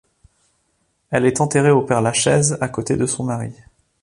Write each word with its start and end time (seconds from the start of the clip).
Elle 1.11 1.27
est 1.27 1.41
enterrée 1.41 1.69
au 1.69 1.83
Père-Lachaise 1.83 2.57
à 2.59 2.67
côté 2.69 2.97
de 2.97 3.05
son 3.05 3.23
mari. 3.23 3.53